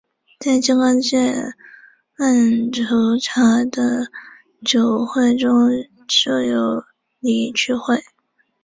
[0.39, 1.53] 在金刚界
[2.17, 3.15] 曼荼罗
[3.71, 4.07] 的
[4.65, 5.69] 九会中
[6.09, 6.83] 设有
[7.19, 8.01] 理趣会。